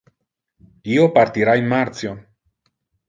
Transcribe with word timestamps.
Io 0.95 1.05
partira 1.17 1.55
in 1.65 1.69
martio. 1.75 2.15